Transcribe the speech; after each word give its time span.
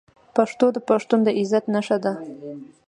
پښتو 0.35 0.65
د 0.75 0.77
پښتون 0.89 1.19
د 1.23 1.29
عزت 1.39 1.63
نښه 1.73 1.97
ده. 2.03 2.13